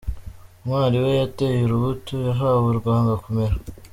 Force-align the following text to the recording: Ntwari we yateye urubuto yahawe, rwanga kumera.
Ntwari 0.63 0.97
we 1.03 1.11
yateye 1.19 1.59
urubuto 1.63 2.13
yahawe, 2.27 2.69
rwanga 2.79 3.13
kumera. 3.23 3.55